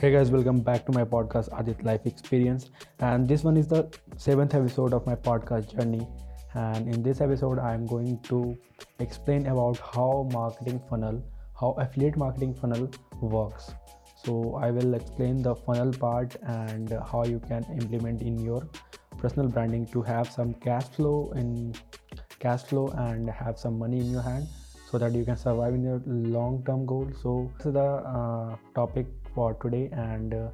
Hey 0.00 0.10
guys, 0.12 0.30
welcome 0.30 0.60
back 0.60 0.86
to 0.86 0.92
my 0.92 1.04
podcast 1.04 1.50
Adit 1.60 1.84
Life 1.84 2.06
Experience. 2.06 2.70
And 3.00 3.28
this 3.28 3.44
one 3.44 3.58
is 3.58 3.66
the 3.68 3.86
seventh 4.16 4.54
episode 4.54 4.94
of 4.94 5.04
my 5.04 5.14
podcast 5.14 5.76
journey. 5.76 6.08
And 6.54 6.88
in 6.88 7.02
this 7.02 7.20
episode, 7.20 7.58
I'm 7.58 7.84
going 7.84 8.18
to 8.22 8.56
explain 8.98 9.46
about 9.46 9.76
how 9.76 10.26
marketing 10.32 10.80
funnel, 10.88 11.22
how 11.60 11.72
affiliate 11.72 12.16
marketing 12.16 12.54
funnel 12.54 12.90
works. 13.20 13.72
So 14.24 14.54
I 14.54 14.70
will 14.70 14.94
explain 14.94 15.42
the 15.42 15.54
funnel 15.54 15.92
part 15.92 16.34
and 16.44 16.88
how 17.12 17.24
you 17.26 17.38
can 17.38 17.66
implement 17.78 18.22
in 18.22 18.38
your 18.38 18.66
personal 19.18 19.48
branding 19.48 19.84
to 19.88 20.00
have 20.00 20.32
some 20.32 20.54
cash 20.54 20.88
flow 20.96 21.30
in 21.36 21.74
cash 22.38 22.62
flow 22.62 22.88
and 22.96 23.28
have 23.28 23.58
some 23.58 23.78
money 23.78 24.00
in 24.00 24.10
your 24.10 24.22
hand 24.22 24.48
so 24.90 24.96
that 24.96 25.12
you 25.12 25.26
can 25.26 25.36
survive 25.36 25.74
in 25.74 25.82
your 25.84 26.00
long 26.06 26.64
term 26.64 26.86
goal 26.86 27.06
so 27.22 27.52
this 27.58 27.66
is 27.66 27.74
the 27.74 27.80
uh, 27.80 28.56
topic 28.74 29.06
for 29.34 29.54
today 29.62 29.88
and 29.92 30.34
uh, 30.34 30.48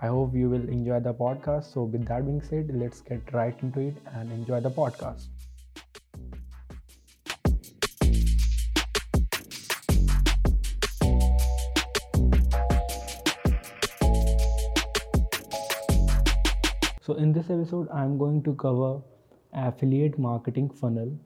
i 0.00 0.06
hope 0.06 0.34
you 0.34 0.48
will 0.48 0.68
enjoy 0.68 0.98
the 1.00 1.12
podcast. 1.14 1.72
So 1.72 1.82
with 1.84 2.06
that 2.08 2.24
being 2.26 2.40
said 2.42 2.70
let's 2.74 3.00
get 3.00 3.32
right 3.32 3.56
into 3.62 3.80
it 3.80 3.96
and 4.14 4.32
enjoy 4.32 4.60
the 4.60 4.70
podcast. 4.70 5.28
So 17.00 17.14
in 17.14 17.32
this 17.32 17.50
episode 17.50 17.88
i'm 17.92 18.18
going 18.18 18.42
to 18.44 18.54
cover 18.54 19.00
affiliate 19.52 20.18
marketing 20.18 20.70
funnel. 20.70 21.16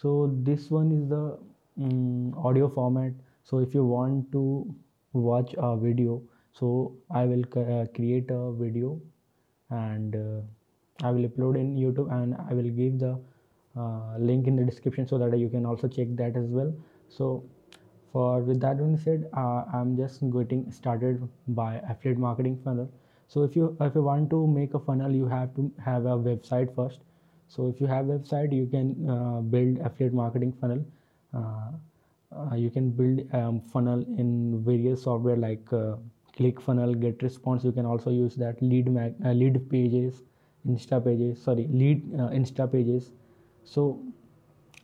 So 0.00 0.34
this 0.42 0.70
one 0.70 0.90
is 0.90 1.08
the 1.08 1.38
um, 1.80 2.34
audio 2.36 2.68
format. 2.68 3.12
So 3.44 3.58
if 3.58 3.74
you 3.74 3.84
want 3.84 4.32
to 4.32 4.74
watch 5.12 5.54
a 5.58 5.76
video 5.76 6.22
so 6.52 6.92
i 7.10 7.24
will 7.24 7.44
uh, 7.56 7.84
create 7.94 8.30
a 8.30 8.52
video 8.52 9.00
and 9.70 10.16
uh, 10.16 11.06
i 11.06 11.10
will 11.10 11.28
upload 11.28 11.58
in 11.58 11.76
youtube 11.76 12.10
and 12.20 12.36
i 12.48 12.54
will 12.54 12.72
give 12.80 12.98
the 12.98 13.18
uh, 13.76 14.16
link 14.18 14.46
in 14.46 14.56
the 14.56 14.64
description 14.64 15.06
so 15.06 15.18
that 15.18 15.38
you 15.38 15.48
can 15.48 15.64
also 15.64 15.88
check 15.88 16.08
that 16.16 16.36
as 16.36 16.46
well. 16.48 16.72
So 17.08 17.44
for 18.12 18.40
with 18.40 18.60
that 18.60 18.76
being 18.76 18.98
said 18.98 19.30
uh, 19.34 19.64
i'm 19.72 19.96
just 19.96 20.20
getting 20.30 20.70
started 20.70 21.26
by 21.48 21.80
affiliate 21.88 22.18
marketing 22.18 22.60
funnel. 22.62 22.90
So 23.28 23.44
if 23.44 23.56
you 23.56 23.74
if 23.80 23.94
you 23.94 24.02
want 24.02 24.28
to 24.30 24.46
make 24.46 24.74
a 24.74 24.78
funnel 24.78 25.10
you 25.10 25.26
have 25.26 25.54
to 25.54 25.72
have 25.82 26.04
a 26.04 26.18
website 26.18 26.74
first. 26.74 27.00
So 27.48 27.68
if 27.68 27.80
you 27.80 27.86
have 27.86 28.06
website 28.06 28.52
you 28.52 28.66
can 28.66 29.08
uh, 29.08 29.40
build 29.40 29.78
affiliate 29.78 30.12
marketing 30.12 30.52
funnel. 30.60 30.84
Uh, 31.32 31.72
uh, 32.36 32.54
you 32.54 32.70
can 32.70 32.90
build 32.90 33.34
um, 33.34 33.60
funnel 33.72 34.02
in 34.18 34.62
various 34.64 35.02
software 35.02 35.36
like 35.36 35.72
uh, 36.38 36.42
ClickFunnels 36.42 36.96
GetResponse 37.02 37.64
you 37.64 37.72
can 37.72 37.86
also 37.86 38.10
use 38.10 38.36
that 38.36 38.62
lead 38.62 38.90
mag 38.90 39.14
uh, 39.24 39.32
lead 39.32 39.68
pages 39.70 40.22
insta 40.66 41.04
pages 41.04 41.42
sorry 41.42 41.66
lead 41.70 42.02
uh, 42.14 42.28
insta 42.30 42.70
pages. 42.72 43.10
So 43.64 44.00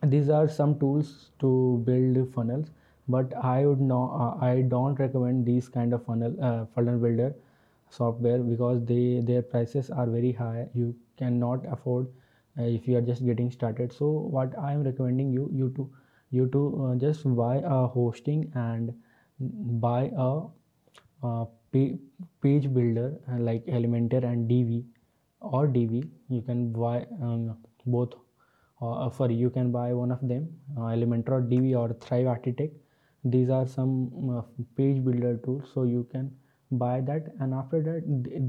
these 0.03 0.29
are 0.29 0.49
some 0.49 0.79
tools 0.79 1.31
to 1.41 1.83
build 1.87 2.35
funnels 2.35 2.71
but 3.09 3.35
i 3.43 3.67
would 3.67 3.81
not 3.81 4.15
uh, 4.25 4.45
i 4.47 4.63
don't 4.63 4.99
recommend 5.01 5.47
these 5.47 5.69
kind 5.69 5.93
of 5.93 6.05
funnel 6.05 6.69
funnel 6.75 6.99
builder 6.99 7.35
software 7.91 8.39
because 8.39 8.85
they 8.85 9.21
their 9.21 9.43
prices 9.43 9.91
are 9.91 10.07
very 10.07 10.33
high. 10.33 10.69
You 10.75 10.95
cannot 11.19 11.65
afford 11.73 12.09
uh, 12.59 12.63
if 12.63 12.89
you 12.89 12.97
are 12.99 13.01
just 13.01 13.25
getting 13.27 13.51
started. 13.51 13.93
So 13.93 14.11
what 14.37 14.59
i 14.59 14.73
am 14.73 14.85
recommending 14.85 15.33
you 15.33 15.49
you 15.53 15.71
to 15.77 15.91
you 16.31 16.47
to 16.57 16.63
uh, 16.87 16.95
just 16.97 17.25
buy 17.37 17.57
a 17.65 17.87
hosting 17.87 18.51
and 18.55 18.95
buy 19.41 20.11
a 20.17 20.41
page 21.73 22.73
builder 22.75 23.15
uh, 23.31 23.39
like 23.39 23.65
elementor 23.67 24.25
and 24.25 24.49
Divi 24.49 24.85
or 25.41 25.67
Divi 25.67 26.03
you 26.29 26.43
can 26.43 26.73
buy 26.73 27.07
um, 27.23 27.57
both. 27.87 28.15
Uh, 28.81 29.11
sorry 29.11 29.35
you 29.35 29.51
can 29.51 29.73
buy 29.73 29.93
one 29.93 30.11
of 30.13 30.21
them 30.29 30.49
uh, 30.77 30.83
elementor 30.97 31.31
or 31.31 31.41
divi 31.41 31.75
or 31.75 31.93
thrive 31.95 32.27
architect. 32.27 32.75
These 33.25 33.51
are 33.51 33.67
some 33.67 34.31
uh, 34.31 34.43
page 34.77 35.05
builder 35.05 35.37
tools 35.39 35.65
so 35.75 35.83
you 35.83 36.07
can 36.13 36.31
buy 36.71 37.01
that. 37.01 37.35
And 37.41 37.55
after 37.55 37.83
that 37.83 38.03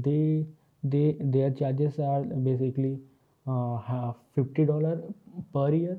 they 0.04 0.46
they 0.84 1.16
their 1.20 1.50
charges 1.50 1.98
are 1.98 2.22
basically 2.22 2.98
uh, 3.46 4.12
50 4.36 4.64
dollar 4.66 5.02
per 5.52 5.70
year. 5.74 5.98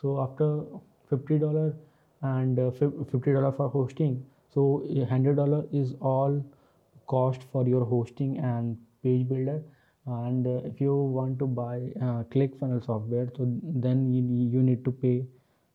So 0.00 0.20
after 0.20 0.64
50 1.10 1.38
dollar 1.38 1.74
and 2.22 2.58
uh, 2.58 2.70
50 2.72 3.32
dollar 3.32 3.52
for 3.52 3.68
hosting 3.68 4.24
so 4.52 4.82
100 4.86 5.36
dollar 5.36 5.64
is 5.72 5.94
all 6.00 6.44
cost 7.06 7.42
for 7.52 7.66
your 7.66 7.84
hosting 7.84 8.38
and 8.38 8.76
page 9.02 9.28
builder. 9.28 9.62
And 10.06 10.46
uh, 10.46 10.60
if 10.64 10.80
you 10.80 10.94
want 10.94 11.38
to 11.40 11.46
buy 11.46 11.76
uh, 12.00 12.22
clickfunnels 12.34 12.86
software 12.86 13.28
so 13.36 13.46
then 13.62 14.12
you, 14.12 14.22
you 14.58 14.62
need 14.62 14.84
to 14.84 14.92
pay 14.92 15.26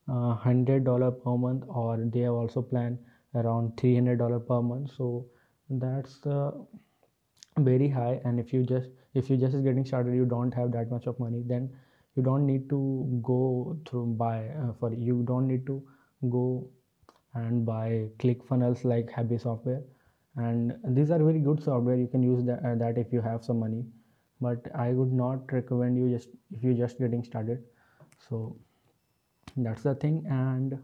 uh, 0.07 0.35
100 0.35 0.85
dollar 0.85 1.11
per 1.11 1.37
month 1.37 1.63
or 1.67 1.97
they 1.97 2.21
have 2.21 2.33
also 2.33 2.61
planned 2.61 2.97
around 3.35 3.77
300 3.77 4.17
dollar 4.19 4.39
per 4.39 4.61
month. 4.61 4.91
So 4.95 5.25
that's 5.69 6.25
uh, 6.25 6.51
very 7.59 7.89
high. 7.89 8.21
And 8.23 8.39
if 8.39 8.53
you 8.53 8.63
just 8.63 8.89
if 9.13 9.29
you 9.29 9.37
just 9.37 9.53
is 9.53 9.61
getting 9.61 9.85
started 9.85 10.15
you 10.15 10.25
don't 10.25 10.53
have 10.53 10.71
that 10.71 10.89
much 10.89 11.05
of 11.05 11.19
money 11.19 11.43
then 11.45 11.69
you 12.15 12.23
don't 12.23 12.45
need 12.45 12.69
to 12.69 13.21
go 13.23 13.77
through 13.87 14.05
buy 14.17 14.47
uh, 14.47 14.73
for 14.79 14.93
you 14.93 15.23
don't 15.27 15.47
need 15.47 15.65
to 15.65 15.83
go 16.29 16.69
and 17.33 17.65
buy 17.65 18.07
ClickFunnels 18.19 18.83
like 18.83 19.09
happy 19.09 19.37
software 19.37 19.81
and 20.35 20.75
these 20.85 21.11
are 21.11 21.19
very 21.19 21.39
good 21.39 21.63
software 21.63 21.95
you 21.95 22.07
can 22.07 22.23
use 22.23 22.43
that, 22.43 22.63
uh, 22.65 22.75
that 22.75 22.97
if 22.97 23.11
you 23.11 23.21
have 23.21 23.43
some 23.43 23.59
money 23.59 23.85
but 24.41 24.67
i 24.75 24.91
would 24.91 25.11
not 25.11 25.51
recommend 25.51 25.97
you 25.97 26.09
just 26.09 26.29
if 26.51 26.63
you're 26.63 26.73
just 26.73 26.99
getting 26.99 27.23
started 27.23 27.63
so 28.29 28.55
that's 29.57 29.83
the 29.83 29.95
thing 29.95 30.23
and 30.29 30.77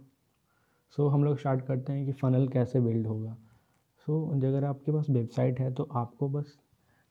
so 0.98 1.10
हम 1.10 1.24
लोग 1.24 1.38
start 1.40 1.66
करते 1.68 1.94
हैं 1.94 2.06
कि 2.06 2.12
funnel 2.12 2.48
कैसे 2.48 2.80
build 2.80 3.08
होगा 3.08 3.36
सो 4.08 4.32
so, 4.34 4.46
अगर 4.46 4.64
आपके 4.66 4.92
पास 4.92 5.10
website 5.10 5.60
है 5.60 5.74
तो 5.74 5.88
आपको 5.96 6.30
बस 6.30 6.58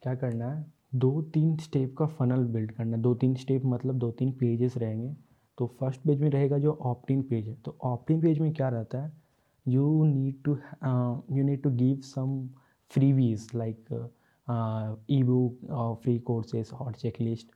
क्या 0.02 0.14
करना 0.14 0.50
है 0.50 0.64
दो 0.94 1.20
तीन 1.34 1.56
स्टेप 1.56 1.94
का 1.98 2.06
फ़नल 2.18 2.44
बिल्ड 2.52 2.72
करना 2.72 2.96
है 2.96 3.02
दो 3.02 3.14
तीन 3.14 3.34
स्टेप 3.34 3.64
मतलब 3.64 3.98
दो 3.98 4.10
तीन 4.10 4.32
पेजेस 4.32 4.76
रहेंगे 4.76 5.14
तो 5.58 5.66
फ़र्स्ट 5.80 6.00
पेज 6.00 6.20
में 6.20 6.30
रहेगा 6.30 6.58
जो 6.58 6.72
ऑप्टिन 6.82 7.22
पेज 7.22 7.48
है 7.48 7.54
तो 7.64 7.76
ऑप्टिन 7.84 8.20
पेज 8.20 8.38
में 8.38 8.52
क्या 8.54 8.68
रहता 8.68 9.02
है 9.02 9.12
you 9.66 10.06
need 10.06 10.42
to 10.44 10.60
uh, 10.82 11.14
you 11.32 11.44
need 11.44 11.62
to 11.62 11.70
give 11.70 12.04
some 12.04 12.50
freebies 12.94 13.52
like 13.54 13.92
uh, 13.92 14.06
uh 14.52 14.94
ebook 15.08 15.54
or 15.68 15.98
free 16.02 16.18
courses 16.20 16.72
or 16.78 16.92
checklist. 16.92 17.46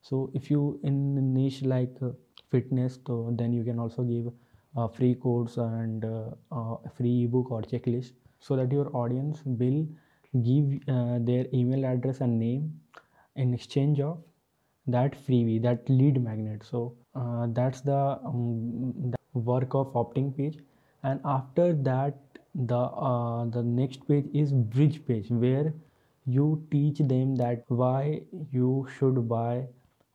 So 0.00 0.30
if 0.34 0.50
you 0.50 0.80
in 0.82 1.34
niche 1.34 1.62
like 1.62 1.96
uh, 2.02 2.10
fitness 2.50 2.98
so 3.06 3.34
then 3.38 3.52
you 3.52 3.64
can 3.64 3.78
also 3.78 4.02
give 4.02 4.32
a 4.76 4.88
free 4.88 5.14
course 5.14 5.56
and 5.56 6.04
a 6.04 6.76
free 6.96 7.24
ebook 7.24 7.50
or 7.50 7.62
checklist 7.62 8.12
so 8.38 8.56
that 8.56 8.72
your 8.72 8.88
audience 8.96 9.42
will 9.44 9.86
give 10.42 10.80
their 11.26 11.46
email 11.52 11.84
address 11.84 12.20
and 12.20 12.38
name 12.38 12.80
in 13.36 13.52
exchange 13.54 14.00
of 14.00 14.18
that 14.86 15.14
freebie 15.26 15.60
that 15.62 15.88
lead 15.88 16.22
magnet. 16.22 16.64
So 16.64 16.94
uh, 17.14 17.46
that's 17.50 17.80
the 17.82 18.18
um, 18.24 19.12
work 19.34 19.74
of 19.74 19.94
opt-in 19.96 20.32
page. 20.32 20.58
And 21.04 21.20
after 21.24 21.66
that 21.88 22.38
the 22.54 22.80
uh, 23.08 23.44
the 23.56 23.62
next 23.62 24.06
page 24.08 24.28
is 24.34 24.52
bridge 24.74 24.96
page 25.06 25.30
where 25.42 25.72
you 26.26 26.46
teach 26.72 27.02
them 27.12 27.34
that 27.36 27.76
why 27.82 28.22
you 28.52 28.86
should 28.96 29.26
buy 29.28 29.66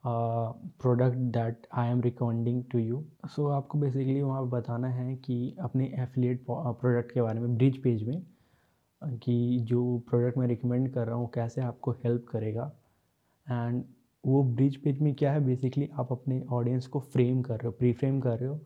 product 0.06 1.18
that 1.18 1.68
I 1.74 1.90
am 1.90 2.02
recommending 2.02 2.64
to 2.72 2.80
you 2.80 3.04
so 3.26 3.48
आपको 3.48 3.78
basically 3.80 4.22
वहाँ 4.22 4.50
बताना 4.50 4.88
है 4.88 5.16
कि 5.16 5.56
अपने 5.60 5.86
affiliate 5.96 6.46
product 6.50 7.12
के 7.12 7.22
बारे 7.22 7.40
में 7.40 7.56
bridge 7.58 7.82
page 7.82 8.04
में 8.04 8.22
कि 9.18 9.60
जो 9.60 10.04
प्रोडक्ट 10.10 10.38
मैं 10.38 10.48
रिकमेंड 10.48 10.90
कर 10.94 11.08
रहा 11.08 11.16
हूँ 11.16 11.30
कैसे 11.34 11.62
आपको 11.62 11.92
हेल्प 11.92 12.26
करेगा। 12.30 12.72
एंड 13.52 13.84
वो 14.26 14.44
ब्रिज 14.44 14.76
पेज 14.76 15.00
में 15.00 15.14
क्या 15.16 15.32
है? 15.32 15.46
बेसिकली 15.46 15.90
आप 15.94 16.12
अपने 16.12 16.42
ऑडियंस 16.50 16.88
को 16.88 17.00
फ्रेम 17.00 17.42
कर 17.42 17.54
रहे 17.54 17.66
हो 17.66 17.72
प्री 17.72 17.94
फ्रेम 17.94 18.20
कर 18.20 18.38
रहे 18.40 18.50
हो 18.50 18.60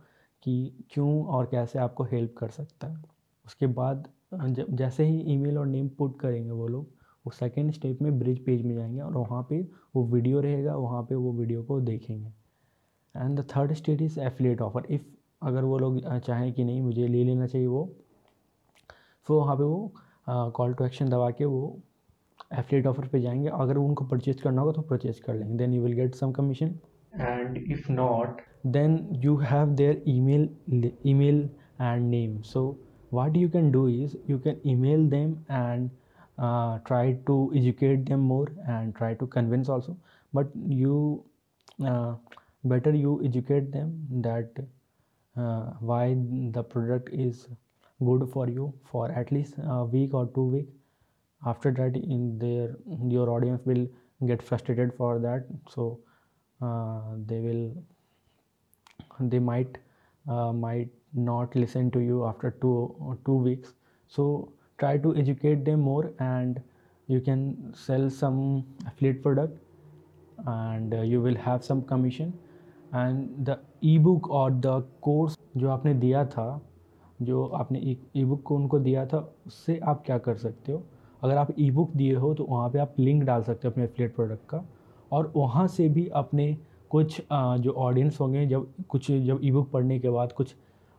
कि 0.44 0.86
क्यों 0.92 1.24
और 1.28 1.46
कैसे 1.46 1.80
आपको 1.80 2.04
हेल्प 2.04 2.36
कर 2.38 2.50
सकता 2.50 2.88
है। 2.88 3.04
उसके 3.46 3.68
बाद 3.70 4.08
जैसे 4.34 5.06
ही 5.06 5.20
ईमेल 5.34 5.58
और 5.58 5.66
नेम 5.68 5.88
पुट 5.90 6.20
करेंगे 6.20 6.52
वो 6.52 6.68
लोग, 6.68 6.86
वो 7.26 7.32
सेकेंड 7.32 7.72
स्टेप 7.74 8.02
में 8.02 8.18
ब्रिज 8.20 8.44
पेज 8.46 8.62
में 8.62 8.74
जाएँगे 8.76 9.02
और 9.02 9.18
वहाँ 9.18 9.42
पे 9.50 9.62
वो 9.96 10.04
वीडियो 10.06 10.40
रहेगा, 10.42 10.76
वहाँ 10.76 11.04
पे 11.04 11.16
वो 11.16 11.32
वीडियो 11.34 11.64
को 11.64 11.80
देखेंगे। 11.82 12.32
And 13.16 13.40
the 13.40 13.46
third 13.56 13.74
state 13.74 14.02
is 14.02 14.20
affiliate 14.22 14.62
offer 14.62 14.86
if 14.90 15.02
अगर 15.42 15.64
वो 15.64 15.78
लोग 15.80 16.00
चाहें 16.20 16.52
कि 16.54 16.64
नहीं, 16.64 16.82
मुझे 16.82 17.08
ले 17.08 17.24
लेना 17.24 17.48
चाहिए 17.48 17.68
वो 17.68 17.86
फिर 19.28 19.36
वहाँ 19.38 19.56
पे 19.58 19.64
वो 19.64 19.94
कॉल 20.52 20.74
टू 20.74 20.86
एक्शन 20.86 21.10
दबा 21.10 21.30
के 21.32 21.46
वो 21.46 21.80
एफिलेट 22.52 22.88
ऑफ़र 22.88 23.08
पे 23.08 23.20
जाएँगे। 23.22 23.50
अगर 23.50 23.78
उनको 23.78 24.06
परचेज 24.06 24.42
करना 24.42 24.62
होगा 24.62 24.74
तो 24.74 24.82
परचेज 24.82 25.20
कर 25.20 25.34
लेंगे। 25.34 25.58
Then 25.58 25.74
you 25.74 25.82
will 25.84 25.94
get 25.94 26.16
some 26.16 26.32
commission 26.32 26.76
and 27.14 27.58
if 27.58 27.90
not 27.90 28.42
then 28.64 29.18
you 29.22 29.38
have 29.38 29.76
their 29.76 29.96
email 30.08 30.48
email 31.06 31.50
and 31.80 32.10
name. 32.10 32.44
So 32.44 32.78
what 33.10 33.36
you 33.36 33.50
can 33.50 33.72
do 33.72 33.88
is 33.88 34.16
you 34.28 34.40
can 34.40 34.60
email 34.66 35.04
them 35.08 35.46
and 35.50 35.90
uh, 36.38 36.80
try 36.80 37.18
to 37.28 37.52
educate 37.56 38.06
them 38.06 38.22
more 38.22 38.52
and 38.68 38.96
try 38.96 39.14
to 39.14 39.28
convince 39.28 39.70
also. 39.70 39.98
But 40.34 40.48
you 40.68 41.24
uh, 41.86 42.16
better 42.64 42.92
you 42.94 43.22
educate 43.24 43.72
them 43.72 44.08
that 44.22 44.52
uh, 45.38 45.72
why 45.80 46.18
the 46.52 46.64
product 46.64 47.10
is 47.14 47.48
good 48.04 48.30
for 48.32 48.48
you 48.50 48.74
for 48.92 49.12
at 49.12 49.32
least 49.32 49.56
a 49.64 49.86
week 49.86 50.14
or 50.14 50.28
two 50.34 50.44
week 50.44 50.68
after 51.46 51.72
that 51.72 51.96
in 51.96 52.38
their 52.40 52.76
your 53.08 53.30
audience 53.30 53.62
will 53.66 53.88
get 54.26 54.42
frustrated 54.42 54.94
for 54.98 55.20
that. 55.20 55.46
So 55.70 56.00
they 56.62 57.40
will 57.40 57.72
they 59.20 59.40
might 59.40 59.78
uh, 60.26 60.52
might 60.52 60.90
not 61.14 61.56
listen 61.56 61.90
to 61.92 62.00
you 62.00 62.26
after 62.26 62.52
two 62.62 62.96
or 63.00 63.18
two 63.26 63.36
weeks 63.36 63.74
so 64.08 64.52
try 64.80 64.98
to 64.98 65.16
educate 65.16 65.64
them 65.66 65.82
more 65.82 66.12
and 66.20 66.62
you 67.08 67.20
can 67.22 67.74
sell 67.74 68.10
some 68.10 68.66
affiliate 68.86 69.24
product 69.24 69.58
and 70.46 70.94
uh, 70.94 71.02
you 71.02 71.22
will 71.22 71.36
have 71.36 71.64
some 71.64 71.82
commission 71.82 72.34
and 72.94 73.46
the 73.46 73.60
ebook 73.82 74.30
or 74.30 74.52
the 74.52 74.82
course 75.02 75.38
जो 75.58 75.70
आपने 75.70 75.94
दिया 75.94 76.26
था 76.26 76.62
जो 77.22 77.46
आपने 77.60 77.80
ई 78.16 78.24
book 78.26 78.42
को 78.46 78.56
उनको 78.56 78.80
दिया 78.80 79.06
था 79.06 79.18
उससे 79.48 79.78
आप 79.90 80.04
क्या 80.06 80.18
कर 80.28 80.36
सकते 80.38 80.72
हो 80.72 80.84
अगर 81.24 81.38
आप 81.38 81.48
ई 81.60 81.70
बुक 81.72 81.92
दिए 81.98 82.16
हो 82.16 82.34
तो 82.36 82.46
वहाँ 82.50 82.70
पे 82.70 82.80
आप 82.80 82.96
लिंक 83.00 83.24
डाल 83.26 83.44
सकते 83.44 83.68
हो 83.68 83.72
अपने 83.72 83.84
एफिलेट 83.84 84.16
प्रोडक्ट 84.16 84.46
का 84.50 84.64
और 85.12 85.32
वहाँ 85.36 85.68
से 85.68 85.88
भी 85.90 86.08
अपने 86.16 86.56
कुछ 86.92 87.22
जो 87.32 87.72
ऑडियंस 87.72 88.20
होंगे, 88.20 88.46
जब 88.46 88.68
कुछ, 88.90 89.12
जब 89.12 89.40
ई 89.44 89.52
बुक 89.52 89.70
पढ़ने 89.72 90.00
के 90.00 90.10
बाद, 90.10 90.32
कुछ 90.32 90.56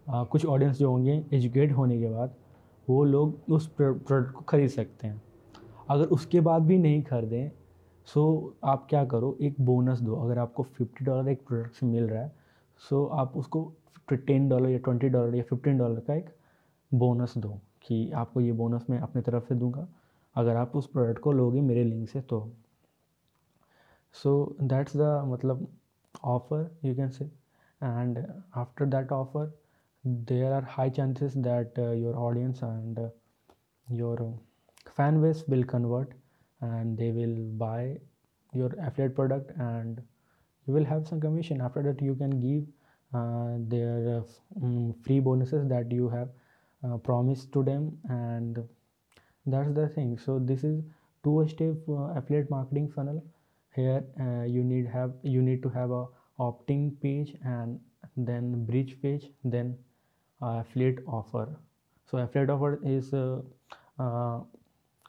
कुछ 0.06 0.44
ऑडियंस 0.46 0.78
जो 0.78 0.90
होंगे 0.90 1.22
एजुकेट 1.34 1.72
होने 1.72 1.98
के 2.00 2.08
बाद, 2.08 2.34
वो 2.88 3.02
लोग 3.04 3.52
उस 3.52 3.66
प्रोडक्ट 3.70 4.32
को 4.32 4.42
ख़रीद 4.42 4.68
सकते 4.70 5.06
हैं। 5.06 5.22
अगर 5.90 6.04
उसके 6.06 6.40
बाद 6.40 6.62
भी 6.62 6.78
नहीं 6.78 7.02
खरीदें 7.02 7.50
सो 8.08 8.54
आप 8.64 8.86
क्या 8.90 9.04
करो, 9.04 9.36
एक 9.40 9.54
बोनस 9.60 10.00
दो। 10.00 10.14
अगर 10.16 10.38
आपको 10.38 10.62
फिफ्टी 10.62 11.04
डॉलर 11.04 11.28
एक 11.30 11.46
प्रोडक्ट 11.46 11.74
से 11.74 11.86
मिल 11.86 12.04
रहा 12.04 12.22
है 12.22 12.32
सो 12.82 13.04
आप 13.06 13.36
उसको 13.36 13.72
टेन 14.08 14.48
डॉलर 14.48 14.70
या 14.70 14.78
ट्वेंटी 14.78 15.08
डॉलर 15.08 15.34
या 15.36 15.42
फिफ्टीन 15.42 15.78
डॉलर 15.78 16.00
का 16.00 16.14
एक 16.14 16.30
बोनस 16.92 17.36
दो 17.38 17.48
कि 17.82 18.10
आपको 18.12 18.40
ये 18.40 18.52
बोनस 18.52 18.86
मैं 18.90 18.98
अपनी 19.00 19.22
तरफ़ 19.22 19.48
से 19.48 19.54
दूँगा। 19.54 19.86
अगर 20.36 20.56
आप 20.56 20.76
उस 20.76 20.86
प्रोडक्ट 20.86 21.18
को 21.18 21.32
लोगे 21.32 21.60
मेरे 21.60 21.84
लिंक 21.84 22.08
से 22.08 22.20
तो 22.20 22.40
so 24.12 24.56
that's 24.60 24.92
the 24.92 25.10
matlab, 25.32 25.66
offer 26.22 26.70
you 26.82 26.94
can 26.94 27.10
say. 27.12 27.26
And 27.80 28.26
after 28.56 28.86
that 28.86 29.12
offer 29.12 29.50
there 30.04 30.52
are 30.52 30.62
high 30.62 30.88
chances 30.90 31.34
that 31.34 31.72
uh, 31.78 31.92
your 31.92 32.16
audience 32.16 32.62
and 32.62 32.98
uh, 32.98 33.08
your 33.90 34.20
uh, 34.22 34.90
fan 34.96 35.20
base 35.22 35.44
will 35.48 35.64
convert 35.64 36.12
and 36.60 36.96
they 36.98 37.10
will 37.12 37.36
buy 37.64 37.98
your 38.54 38.70
affiliate 38.82 39.14
product 39.14 39.52
and 39.58 40.02
you 40.66 40.74
will 40.74 40.84
have 40.84 41.06
some 41.06 41.20
commission. 41.20 41.60
After 41.60 41.82
that 41.82 42.00
you 42.02 42.14
can 42.14 42.40
give 42.40 42.64
uh, 43.14 43.56
their 43.68 44.18
uh, 44.18 44.60
mm, 44.60 44.94
free 45.04 45.20
bonuses 45.20 45.68
that 45.68 45.90
you 45.92 46.08
have 46.08 46.28
promised 47.02 47.52
to 47.52 47.62
them 47.64 47.98
and 48.08 48.58
that's 49.46 49.72
the 49.74 49.88
thing. 49.88 50.18
So 50.18 50.38
this 50.38 50.64
is 50.64 50.82
two 51.24 51.46
step 51.48 51.76
affiliate 51.88 52.50
marketing 52.50 52.90
funnel 52.90 53.24
here 53.74 54.04
uh, 54.20 54.44
you 54.44 54.64
need 54.64 54.86
have 54.86 55.12
you 55.22 55.42
need 55.42 55.62
to 55.62 55.68
have 55.68 55.90
a 55.90 56.06
opt-in 56.38 56.96
page 57.02 57.34
and 57.44 57.80
then 58.16 58.64
bridge 58.64 58.96
page 59.02 59.30
then 59.44 59.76
affiliate 60.40 60.98
offer. 61.06 61.48
So 62.10 62.18
affiliate 62.18 62.50
offer 62.50 62.80
is 62.84 63.12
a, 63.12 63.42
a 63.98 64.40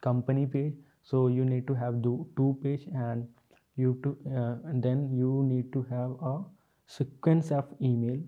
company 0.01 0.45
page. 0.45 0.73
So 1.03 1.27
you 1.27 1.45
need 1.45 1.67
to 1.67 1.73
have 1.73 2.01
do 2.01 2.27
two 2.35 2.57
page 2.63 2.87
and 2.93 3.27
you 3.75 3.99
to 4.03 4.17
uh, 4.27 4.69
and 4.69 4.83
then 4.83 5.09
you 5.13 5.43
need 5.47 5.71
to 5.73 5.83
have 5.89 6.11
a 6.21 6.43
sequence 6.87 7.51
of 7.51 7.65
email 7.81 8.19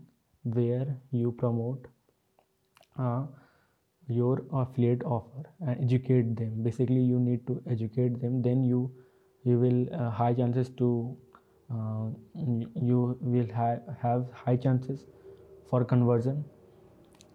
where 0.43 0.97
you 1.11 1.31
promote 1.31 1.87
uh, 2.97 3.23
your 4.07 4.43
affiliate 4.53 5.03
offer 5.03 5.43
and 5.61 5.83
educate 5.83 6.35
them. 6.35 6.63
Basically 6.63 7.01
you 7.01 7.19
need 7.19 7.45
to 7.47 7.61
educate 7.69 8.21
them. 8.21 8.41
Then 8.41 8.63
you 8.63 8.91
you 9.43 9.57
will 9.59 9.93
uh, 9.93 10.09
high 10.09 10.33
chances 10.33 10.69
to 10.77 11.17
uh, 11.73 12.07
you 12.35 13.17
will 13.21 13.47
ha- 13.55 13.79
have 14.01 14.25
high 14.33 14.55
chances 14.55 15.05
for 15.69 15.83
conversion. 15.85 16.43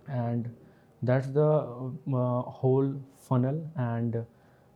And 0.08 0.48
that's 1.02 1.28
the 1.28 1.48
uh, 1.48 2.42
whole 2.42 2.94
funnel. 3.18 3.68
And 3.76 4.24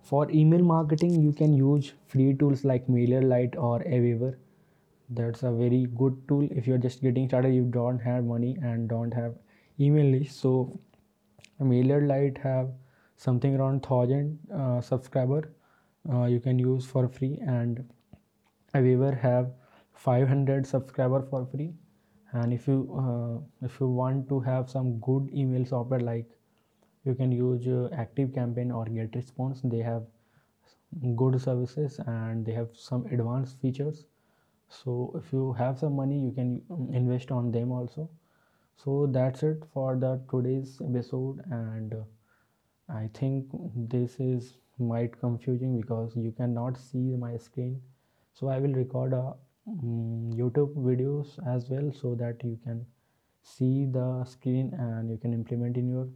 for 0.03 0.31
email 0.31 0.63
marketing 0.63 1.23
you 1.23 1.33
can 1.33 1.53
use 1.53 1.93
free 2.09 2.35
tools 2.35 2.65
like 2.65 2.87
MailerLite 2.89 3.57
or 3.57 3.81
Aweber 3.81 4.37
that's 5.11 5.43
a 5.43 5.51
very 5.51 5.87
good 5.97 6.17
tool. 6.29 6.49
If 6.51 6.67
you're 6.67 6.79
just 6.79 7.03
getting 7.03 7.29
started 7.29 7.55
you 7.55 7.65
don't 7.65 7.99
have 7.99 8.25
money 8.25 8.57
and 8.63 8.89
don't 8.89 9.13
have 9.13 9.35
email 9.79 10.07
list. 10.07 10.41
So 10.41 10.79
MailerLite 11.61 12.39
have 12.39 12.71
something 13.17 13.55
around 13.57 13.85
1000 13.87 14.39
uh, 14.55 14.81
subscriber 14.81 15.53
uh, 16.13 16.25
you 16.25 16.41
can 16.41 16.59
use 16.59 16.87
for 16.87 17.09
free. 17.09 17.39
And 17.47 17.89
Aweber 18.75 19.19
have 19.21 19.53
500 19.95 20.67
subscriber 20.67 21.23
for 21.23 21.47
free 21.47 21.75
and 22.33 22.53
if 22.53 22.67
you 22.69 22.79
uh, 23.05 23.67
if 23.67 23.81
you 23.81 23.89
want 23.89 24.29
to 24.31 24.41
have 24.41 24.71
some 24.71 24.99
good 25.01 25.29
email 25.35 25.65
software 25.67 26.01
like 26.01 26.27
you 27.05 27.15
can 27.15 27.33
use 27.33 27.67
uh, 27.67 27.89
ActiveCampaign 28.05 28.75
or 28.75 28.87
GetResponse 28.87 29.63
they 29.71 29.79
have 29.91 30.05
good 31.17 31.41
services 31.41 31.99
and 32.07 32.45
they 32.47 32.53
have 32.53 32.69
some 32.75 33.07
advanced 33.07 33.59
features. 33.61 34.05
So 34.69 35.13
if 35.17 35.33
you 35.33 35.53
have 35.55 35.79
some 35.79 35.97
money 35.97 36.19
you 36.21 36.33
can 36.33 36.63
um, 36.71 36.89
invest 36.93 37.31
on 37.33 37.51
them 37.53 37.73
also. 37.73 38.11
So 38.77 39.07
that's 39.07 39.43
it 39.43 39.65
for 39.75 39.97
the 39.97 40.21
today's 40.31 40.81
episode. 40.83 41.43
And 41.51 41.95
uh, 41.95 42.05
i 42.91 43.09
think 43.15 43.47
this 43.95 44.17
is 44.21 44.55
might 44.81 45.19
confusing 45.21 45.77
because 45.81 46.17
you 46.17 46.33
cannot 46.33 46.77
see 46.77 47.17
my 47.17 47.37
screen. 47.37 47.81
So 48.35 48.49
i 48.49 48.59
will 48.59 48.75
record 48.75 49.13
a 49.13 49.35
um, 49.69 50.31
youtube 50.41 50.75
videos 50.89 51.35
as 51.55 51.69
well 51.71 51.93
so 51.93 52.15
that 52.17 52.43
you 52.45 52.59
can 52.65 52.87
see 53.43 53.87
the 53.87 54.25
screen 54.25 54.73
and 54.79 55.11
you 55.11 55.19
can 55.19 55.35
implement 55.35 55.77
in 55.77 55.89
your 55.89 56.09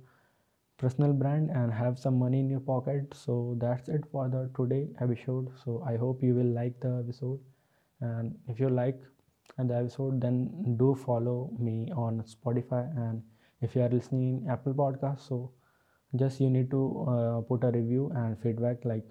personal 0.79 1.13
brand 1.13 1.51
and 1.51 1.73
have 1.73 1.99
some 1.99 2.19
money 2.19 2.39
in 2.41 2.49
your 2.49 2.61
pocket. 2.61 3.13
So 3.15 3.57
that's 3.61 3.89
it 3.89 4.05
for 4.13 4.29
the 4.29 4.51
today 4.57 4.89
episode. 5.01 5.49
So 5.65 5.83
i 5.87 5.97
hope 5.97 6.23
you 6.23 6.35
will 6.35 6.53
like 6.61 6.79
the 6.81 6.93
episode. 7.05 7.41
And 8.01 8.37
if 8.49 8.61
you 8.61 8.69
like 8.69 9.01
the 9.59 9.75
episode 9.77 10.21
then 10.21 10.77
do 10.79 10.95
follow 10.95 11.51
me 11.59 11.91
on 11.97 12.23
spotify. 12.35 12.85
And 13.07 13.23
if 13.63 13.75
you 13.75 13.83
are 13.83 13.89
listening 13.89 14.43
in 14.43 14.51
apple 14.51 14.75
podcast 14.75 15.21
so 15.29 15.51
just 16.16 16.40
you 16.42 16.50
need 16.50 16.72
to 16.72 17.06
uh, 17.08 17.42
put 17.42 17.64
a 17.64 17.72
review 17.72 18.12
and 18.16 18.38
feedback 18.42 18.84
like 18.84 19.06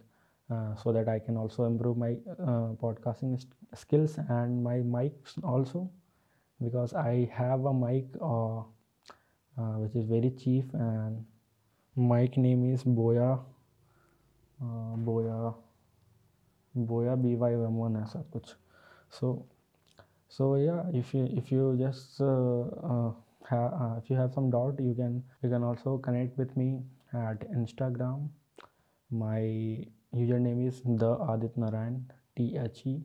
uh, 0.50 0.74
so 0.76 0.92
that 0.92 1.08
I 1.08 1.18
can 1.18 1.36
also 1.36 1.64
improve 1.64 1.96
my 1.96 2.16
uh, 2.40 2.74
podcasting 2.82 3.38
st- 3.38 3.54
skills 3.74 4.18
and 4.28 4.62
my 4.62 4.76
mics 4.78 5.42
also 5.44 5.90
because 6.62 6.94
I 6.94 7.30
have 7.32 7.64
a 7.64 7.74
mic 7.74 8.06
uh, 8.20 8.62
uh 9.58 9.76
which 9.82 9.94
is 9.94 10.06
very 10.06 10.30
cheap 10.30 10.72
and 10.72 11.24
mic 11.96 12.36
name 12.36 12.64
is 12.72 12.82
Boya 12.84 13.40
uh, 14.62 14.96
Boya 14.96 15.54
Boya 16.76 17.16
BY1 17.16 18.02
ऐसा 18.02 18.24
कुछ 18.32 18.54
so 19.10 19.44
so 20.28 20.56
yeah 20.56 20.84
if 20.92 21.14
you 21.14 21.24
if 21.24 21.50
you 21.50 21.76
just 21.78 22.18
have 23.50 23.72
if 23.98 24.10
you 24.10 24.16
have 24.16 24.32
some 24.32 24.50
doubt 24.50 24.78
you 24.78 24.94
can 24.94 25.22
you 25.42 25.50
can 25.50 25.62
also 25.62 25.98
connect 25.98 26.36
with 26.38 26.56
me 26.56 26.82
at 27.13 27.49
Instagram 27.51 28.29
my 29.11 29.85
username 30.15 30.67
is 30.67 30.81
the 30.85 31.11
Adit 31.31 31.55
Narayan 31.57 32.11
T 32.35 32.57
H 32.57 32.81
E 32.85 33.01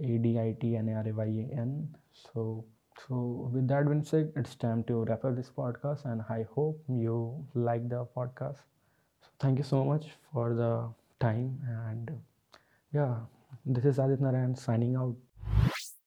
A 0.00 0.18
D 0.18 0.38
I 0.38 0.56
T 0.60 0.76
N 0.76 0.88
A 0.88 0.94
R 0.94 1.08
A 1.08 1.12
Y 1.12 1.24
A 1.24 1.60
N. 1.60 1.88
So 2.12 2.64
so 3.08 3.50
with 3.52 3.66
that 3.68 3.86
being 3.86 4.04
said, 4.04 4.32
it's 4.36 4.54
time 4.54 4.84
to 4.84 5.04
wrap 5.04 5.24
up 5.24 5.34
this 5.34 5.50
podcast, 5.50 6.04
and 6.04 6.22
I 6.28 6.46
hope 6.54 6.80
you 6.88 7.44
like 7.54 7.88
the 7.88 8.06
podcast. 8.16 8.58
So 9.22 9.28
thank 9.40 9.58
you 9.58 9.64
so 9.64 9.84
much 9.84 10.06
for 10.32 10.54
the 10.54 10.88
time, 11.18 11.58
and 11.68 12.12
yeah, 12.92 13.16
this 13.66 13.84
is 13.84 13.98
Adit 13.98 14.20
Narayan 14.20 14.54
signing 14.54 14.94
out. 14.96 15.16